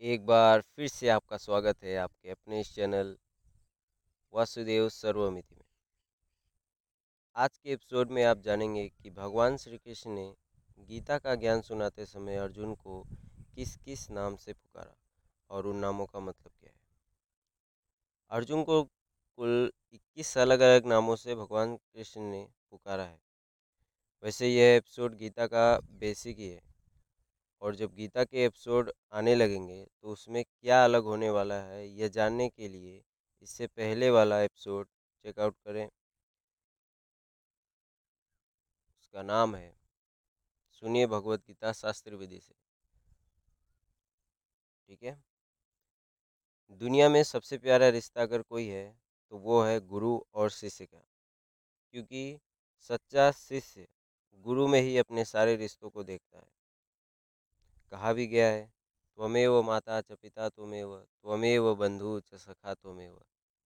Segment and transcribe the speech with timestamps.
[0.00, 3.18] एक बार फिर से आपका स्वागत है आपके अपने इस चैनल
[4.34, 5.64] वासुदेव सर्वमिति में।
[7.36, 10.36] आज के एपिसोड में आप जानेंगे कि भगवान श्री कृष्ण ने
[10.78, 13.06] गीता का ज्ञान सुनाते समय अर्जुन को
[13.54, 14.96] किस किस नाम से पुकारा
[15.50, 16.80] और उन नामों का मतलब क्या है?
[18.30, 18.84] अर्जुन को
[19.36, 23.20] कुल 21 अलग अलग नामों से भगवान कृष्ण ने पुकारा है।
[24.22, 26.67] वैसे यह एपिसोड गीता का बेसिक ही है।
[27.62, 32.08] और जब गीता के एपिसोड आने लगेंगे तो उसमें क्या अलग होने वाला है, यह
[32.08, 33.02] जानने के लिए
[33.42, 34.88] इससे पहले वाला एपिसोड
[35.24, 35.88] चेकआउट करें।
[38.98, 39.74] उसका नाम है,
[40.82, 42.54] सुनिए भगवत गीता शास्त्र विधि से।
[44.88, 45.22] ठीक है?
[46.80, 48.86] दुनिया में सबसे प्यारा रिश्ता अगर कोई है
[49.32, 51.02] तो वो है गुरु और शिष्य का।
[51.94, 52.38] क्योंकि
[52.90, 53.86] सच्चा शिष्य
[54.44, 56.57] गुरु में ही अपने सारे रिश्तों को देखता है।
[57.92, 58.72] कहा भी गया है,
[59.18, 63.14] त्वमेव माता च पिता त्वमेव त्वमेव बंधु च सखा त्वमेव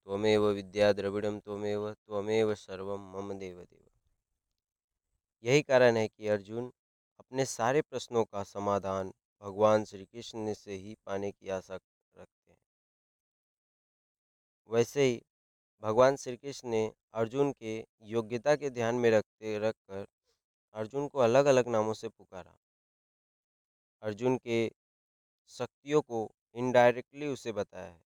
[0.07, 3.91] त्वमेव विद्या द्रविड़म त्वमेव त्वमेव सर्वम मम देव देव
[5.45, 6.73] यही कारण है कि अर्जुन
[7.19, 12.59] अपने सारे प्रश्नों का समाधान भगवान श्री कृष्ण से ही पाने की आशा रखते हैं।
[14.69, 15.23] वैसे ही
[15.83, 20.07] भगवान श्री कृष्ण ने अर्जुन के योग्यता के ध्यान में रखते, रखकर
[20.75, 22.59] अर्जुन को अलग अलग नामों से पुकारा।
[24.03, 24.67] अर्जुन के
[25.51, 28.01] शक्तियों को इनडायरेक्टली उसे बताया है।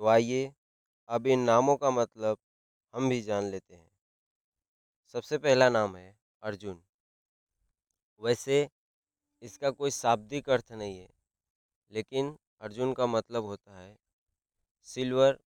[0.00, 0.52] तो आइए,
[1.08, 2.38] अब इन नामों का मतलब
[2.94, 3.90] हम भी जान लेते हैं।
[5.14, 6.82] सबसे पहला नाम है अर्जुन।
[8.20, 8.68] वैसे,
[9.42, 11.08] इसका कोई शाब्दिक अर्थ नहीं है,
[11.90, 13.96] लेकिन अर्जुन का मतलब होता है
[14.88, 15.38] सिल्वर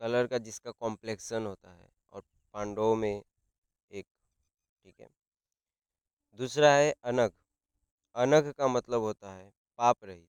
[0.00, 2.22] कलर का जिसका कॉम्प्लेक्सन होता है और
[2.54, 3.22] पांडवों में
[3.90, 4.06] एक,
[4.84, 5.08] ठीक है।
[6.38, 7.30] दूसरा है अनग
[8.16, 10.28] अनघ का मतलब होता है पाप रहित,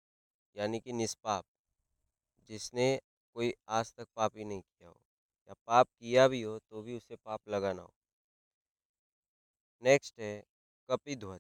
[0.56, 1.46] यानी कि निष्पाप,
[2.50, 3.00] जिसने
[3.36, 5.00] कोई आज तक पाप ही नहीं किया हो।
[5.50, 7.94] या पाप किया भी हो तो भी उसे पाप लगाना हो।
[9.84, 10.44] नेक्स्ट है,
[10.90, 11.40] कपि ध्वज।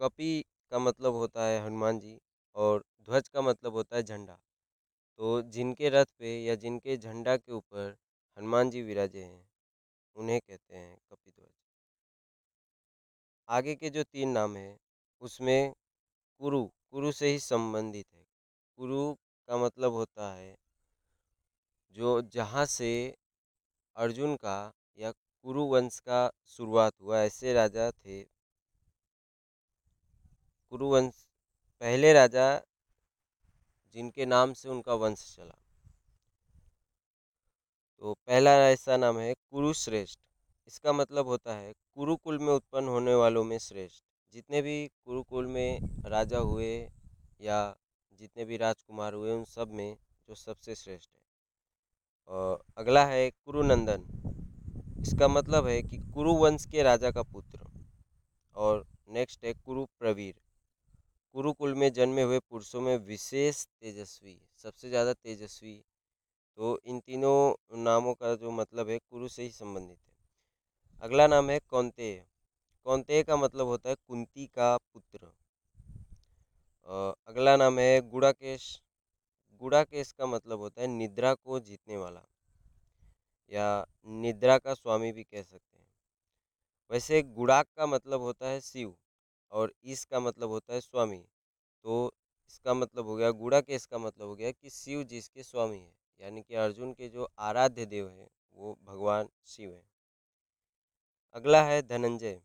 [0.00, 2.18] कपि का मतलब होता है हनुमान जी
[2.56, 4.38] और ध्वज का मतलब होता है झंडा।
[5.18, 7.96] तो जिनके रथ पे या जिनके झंडा के ऊपर
[8.38, 9.48] हनुमान जी विराजे हैं,
[10.16, 11.52] उन्हें कहते हैं कपि ध्वज।
[13.48, 14.78] आगे के जो तीन नाम हैं
[15.22, 15.72] उसमें
[16.40, 18.24] कुरु कुरु से ही संबंधित है।
[18.78, 19.14] कुरु
[19.48, 20.54] का मतलब होता है
[21.96, 22.92] जो जहाँ से
[23.96, 24.56] अर्जुन का
[24.98, 28.22] या कुरु वंश का शुरुआत हुआ, ऐसे राजा थे।
[30.72, 31.14] कुरु वंश,
[31.82, 32.46] पहले राजा
[33.94, 35.58] जिनके नाम से उनका वंश चला।
[38.02, 40.18] तो पहला ऐसा नाम है कुरुश्रेष्ठ
[40.68, 46.02] इसका मतलब होता है कुरुकुल में उत्पन्न होने वालों में श्रेष्ठ। जितने भी कुरुकुल में
[46.06, 46.72] राजा हुए
[47.40, 47.58] या
[48.20, 49.96] जितने भी राजकुमार हुए, उन सब में
[50.28, 51.20] जो सबसे श्रेष्ठ है।
[52.28, 54.06] और अगला है कुरुनंदन।
[55.02, 57.70] इसका मतलब है कि कुरु वंश के राजा का पुत्र।
[58.56, 60.34] और नेक्स्ट है कुरु प्रवीर
[61.34, 65.82] कुरुकुल में जन्मे हुए पुरुषों में विशेष तेजस्वी, सबसे ज़्यादा तेजस्वी
[66.58, 70.12] तो इन तीनों नामों का जो मतलब है कुरु से ही संबंधित है।
[71.02, 72.24] अगला नाम है कौनतेय
[72.86, 75.32] कौनतेय का मतलब होता है कुंती का पुत्र?
[77.28, 78.64] अगला नाम है गुड़ाकेश।
[79.60, 82.22] गुड़ाकेश का मतलब होता है निद्रा को जीतने वाला,
[83.52, 85.86] या निद्रा का स्वामी भी कह सकते हैं।
[86.90, 88.94] वैसे गुड़ाक का मतलब होता है शिव
[89.52, 91.24] और इस का मतलब होता है स्वामी।
[91.84, 92.12] तो
[92.50, 95.92] इसका मतलब हो गया गुड़ा के इसका मतलब हो गया कि शिव जिसके स्वामी है,
[96.20, 99.82] यानी कि अर्जुन के जो आराध्य देव है, वो भगवान शिव है।
[101.34, 102.40] अगला है धनंजय।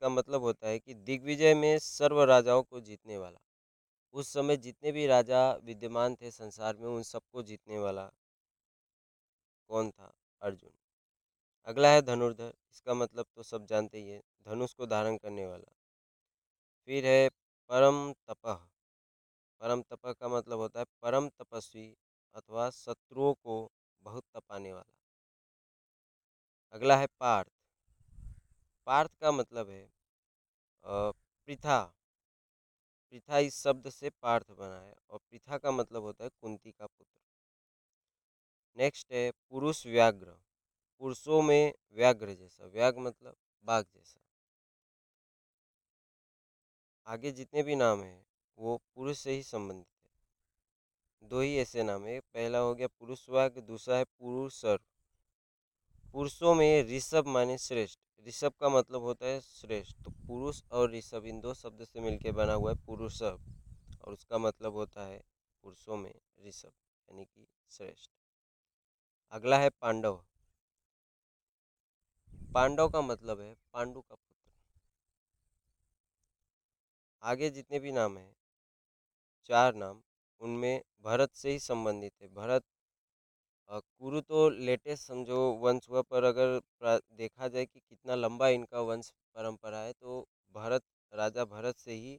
[0.00, 3.38] इसका मतलब होता है कि दिग्विजय में सर्व राजाओं को जीतने वाला।
[4.14, 8.10] उस समय जितने भी राजा विद्यमान थे संसार में, उन सबको जीतने वाला
[9.70, 10.12] कौन था?
[10.42, 10.70] अर्जुन।
[11.66, 15.72] अगला है धनुर्धर। इसका मतलब तो सब जानते ही है, धनुष को धारण करने वाला।
[16.88, 17.28] फिर है
[17.70, 18.54] परम तपह
[19.60, 21.96] परम तपह का मतलब होता है परम तपस्वी
[22.34, 23.70] अथवा शत्रुओं को
[24.02, 24.92] बहुत तपाने वाला।
[26.74, 27.50] अगला है पार्थ।
[28.86, 29.99] पार्थ का मतलब है
[30.84, 31.94] पृथा।
[33.12, 36.86] पृथा इस शब्द से पार्थ बना है और पृथा का मतलब होता है कुंती का
[36.86, 37.20] पुत्र।
[38.76, 40.36] नेक्स्ट है पुरुष व्याघ्र।
[40.98, 44.20] पुरुषों में व्याघ्र जैसा। व्याघ्र मतलब बाघ जैसा।
[47.06, 48.26] आगे जितने भी नाम हैं,
[48.58, 53.28] वो पुरुष से ही संबंधित है। दो ही ऐसे नाम है। पहला हो गया पुरुष
[53.28, 54.89] वाग दूसरा है पुरुष सर्व
[56.14, 61.26] पुरुषों में ऋषभ माने श्रेष्ठ। ऋषभ का मतलब होता है श्रेष्ठ तो पुरुष और ऋषभ
[61.26, 63.38] इन दो शब्द से मिलकर बना हुआ है पुरुष और
[64.06, 65.20] उसका मतलब होता है
[65.64, 66.12] पुरुषों में
[66.46, 66.72] ऋषभ,
[67.08, 68.10] यानी कि श्रेष्ठ।
[69.32, 70.20] अगला है पांडव।
[72.54, 74.50] पांडव का मतलब है पांडु का पुत्र।
[77.22, 78.34] आगे जितने भी नाम हैं,
[79.48, 80.02] चार नाम,
[80.42, 82.64] उनमें भरत से ही संबंधित है। भरत
[83.70, 86.60] कुरु तो लेटेस्ट समझो वंश हुआ, पर अगर
[87.14, 90.82] देखा जाए कि कितना लंबा इनका वंश परंपरा है तो भरत,
[91.12, 92.18] राजा भरत से ही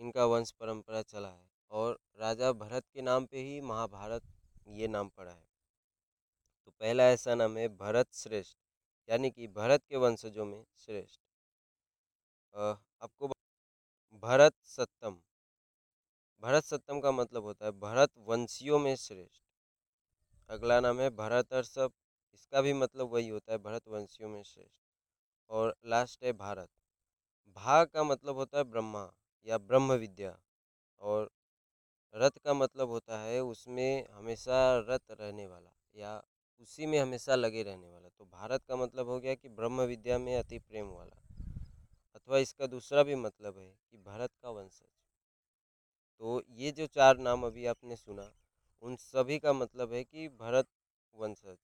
[0.00, 4.22] इनका वंश परंपरा चला है और राजा भरत के नाम पे ही महाभारत
[4.70, 5.44] ये नाम पड़ा है।
[6.64, 8.56] तो पहला ऐसा नाम है भरत श्रेष्ठ,
[9.08, 11.20] यानी कि भरत के वंशजों में श्रेष्ठ।
[12.54, 13.28] आपको
[14.22, 15.18] भरत सत्तम
[16.42, 19.42] भरत सत्तम का मतलब होता है भरत वंशियों में श्रेष्ठ।
[20.50, 21.92] अगला नाम है भरत अर्षभ
[22.34, 24.80] इसका भी मतलब वही होता है भरत वंशियों में श्रेष्ठ।
[25.50, 26.68] और लास्ट है भारत।
[27.56, 29.12] भा का मतलब होता है ब्रह्मा
[29.46, 30.38] या ब्रह्म विद्या
[31.00, 31.30] और
[32.14, 36.22] रथ का मतलब होता है उसमें हमेशा रत रहने वाला या
[36.60, 40.18] उसी में हमेशा लगे रहने वाला। तो भारत का मतलब हो गया कि ब्रह्म विद्या
[40.18, 41.22] में अति प्रेम वाला।
[42.14, 44.86] अथवा इसका दूसरा भी मतलब है कि भारत का वंशज।
[46.18, 48.22] तो ये जो चार नाम अभी आपने सुना
[48.86, 50.66] उन सभी का मतलब है कि भरत
[51.14, 51.56] वंशज।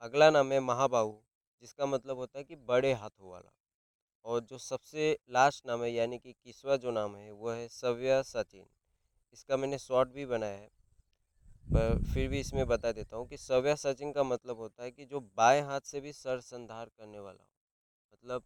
[0.00, 1.12] अगला नाम है महाबाहु,
[1.62, 3.52] जिसका मतलब होता है कि बड़े हाथों वाला।
[4.24, 8.22] और जो सबसे लास्ट नाम है, यानी कि किसवा जो नाम है वह है सव्य
[8.22, 8.66] सचिन।
[9.32, 10.68] इसका मैंने शॉर्ट भी बनाया है।
[11.66, 15.04] पर फिर भी इसमें बता देता हूँ कि सव्य सचिन का मतलब होता है कि
[15.04, 17.50] जो बाएँ हाथ से भी सरसंधार करने वाला हो।
[18.12, 18.42] मतलब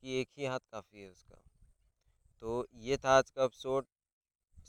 [0.00, 1.42] कि एक ही हाथ काफ़ी है उसका।
[2.40, 3.86] तो ये था आज का एपिसोड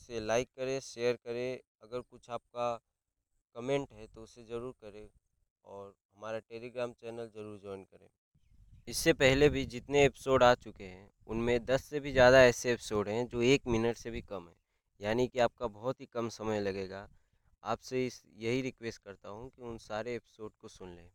[0.05, 2.73] इसे लाइक करें, शेयर करें, अगर कुछ आपका
[3.55, 5.07] कमेंट है तो उसे ज़रूर करें
[5.65, 8.07] और हमारा टेलीग्राम चैनल ज़रूर ज्वाइन करें।
[8.87, 13.09] इससे पहले भी जितने एपिसोड आ चुके हैं, उनमें दस से भी ज़्यादा ऐसे एपिसोड
[13.09, 14.55] हैं जो एक मिनट से भी कम है।
[14.99, 17.07] यानी कि आपका बहुत ही कम समय लगेगा।
[17.63, 21.09] आपसे इस, यही रिक्वेस्ट करता हूँ कि उन सारे एपिसोड को सुन लें।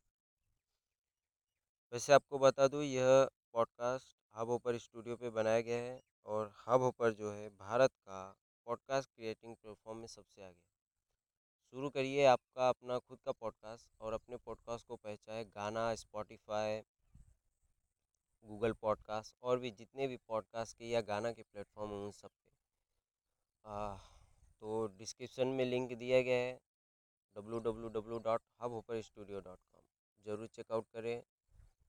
[1.92, 6.82] वैसे आपको बता दूँ, यह पॉडकास्ट हब ओपर स्टूडियो पे बनाया गया है और हब
[6.82, 10.68] ओपर जो है, भारत का पॉडकास्ट क्रिएटिंग प्लेटफॉर्म में सबसे आगे।
[11.72, 16.80] शुरू करिए आपका अपना खुद का पॉडकास्ट और अपने पॉडकास्ट को पहचाए गाना स्पॉटिफाई
[18.44, 22.30] गूगल पॉडकास्ट और भी जितने भी पॉडकास्ट के या गाना के प्लेटफॉर्म हैं उन सब
[22.30, 22.50] पे
[23.64, 26.58] आ, तो डिस्क्रिप्शन में लिंक दिया गया है
[27.36, 28.42] W W W dot
[28.72, 29.82] Hubhopper studio dot com
[30.26, 31.22] ज़रूर चेकआउट करें।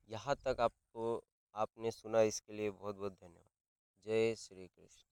[0.09, 1.23] यहाँ तक आपको
[1.55, 3.49] आपने सुना इसके लिए बहुत बहुत धन्यवाद।
[4.05, 5.10] जय श्री कृष्ण।